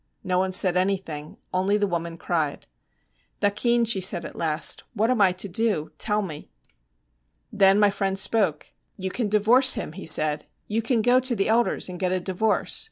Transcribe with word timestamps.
No 0.23 0.39
one 0.39 0.51
said 0.51 0.75
anything, 0.75 1.37
only 1.53 1.77
the 1.77 1.85
woman 1.85 2.17
cried. 2.17 2.65
'Thakin,' 3.39 3.85
she 3.85 4.01
said 4.01 4.25
at 4.25 4.35
last, 4.35 4.83
'what 4.95 5.11
am 5.11 5.21
I 5.21 5.31
to 5.33 5.47
do? 5.47 5.91
Tell 5.99 6.23
me.' 6.23 6.49
Then 7.53 7.79
my 7.79 7.91
friend 7.91 8.17
spoke. 8.17 8.71
'You 8.97 9.11
can 9.11 9.29
divorce 9.29 9.75
him,' 9.75 9.91
he 9.93 10.07
said; 10.07 10.47
'you 10.67 10.81
can 10.81 11.03
go 11.03 11.19
to 11.19 11.35
the 11.35 11.49
elders 11.49 11.87
and 11.87 11.99
get 11.99 12.11
a 12.11 12.19
divorce. 12.19 12.79